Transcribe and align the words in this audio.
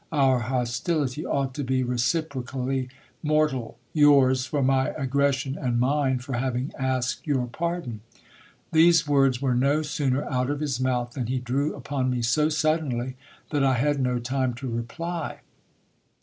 Our 0.11 0.39
hostility 0.39 1.27
ought 1.27 1.53
to 1.53 1.63
be 1.63 1.83
reciprocally 1.83 2.89
mortal; 3.21 3.77
yours, 3.93 4.47
for 4.47 4.63
my 4.63 4.89
ag 4.95 5.11
gression, 5.11 5.55
and 5.63 5.79
mine, 5.79 6.17
for 6.17 6.33
having 6.33 6.73
asked 6.75 7.27
your 7.27 7.45
pardon. 7.45 8.01
These 8.71 9.07
words 9.07 9.43
were 9.43 9.53
no 9.53 9.83
soc 9.83 10.09
ner 10.11 10.23
out 10.23 10.49
of 10.49 10.59
his 10.59 10.79
mouth, 10.79 11.11
than 11.11 11.27
he 11.27 11.37
drew 11.37 11.75
upon 11.75 12.09
me 12.09 12.23
so 12.23 12.49
suddenly, 12.49 13.15
that 13.51 13.63
I 13.63 13.75
had 13.75 13.99
no 13.99 14.17
tiire 14.17 14.55
to 14.55 14.67
reply. 14.67 15.41